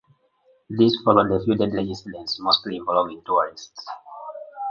This 0.67 0.97
followed 1.05 1.31
a 1.31 1.43
few 1.43 1.53
deadly 1.55 1.87
incidents 1.87 2.39
mostly 2.39 2.77
involving 2.77 3.21
tourists. 3.23 3.85